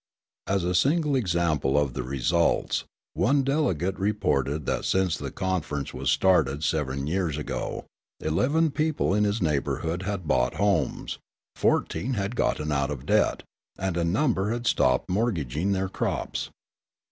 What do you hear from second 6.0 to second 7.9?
started, seven years ago,